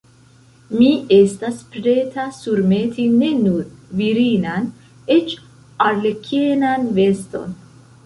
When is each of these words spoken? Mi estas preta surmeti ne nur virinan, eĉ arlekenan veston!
Mi 0.77 0.87
estas 1.17 1.59
preta 1.75 2.25
surmeti 2.39 3.07
ne 3.19 3.31
nur 3.43 3.63
virinan, 4.01 4.69
eĉ 5.19 5.39
arlekenan 5.93 6.93
veston! 7.01 7.59